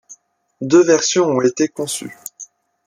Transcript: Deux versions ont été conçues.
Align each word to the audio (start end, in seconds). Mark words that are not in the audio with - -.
Deux 0.61 0.83
versions 0.83 1.27
ont 1.27 1.41
été 1.41 1.67
conçues. 1.67 2.17